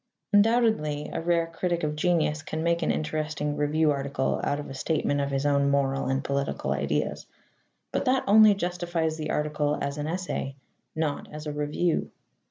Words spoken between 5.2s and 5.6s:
of his